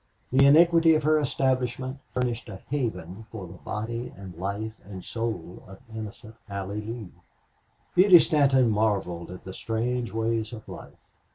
[0.31, 5.61] The iniquity of her establishment furnished a haven for the body and life and soul
[5.67, 7.11] of innocent Allie Lee.
[7.93, 10.97] Beauty Stanton marveled at the strange ways of life.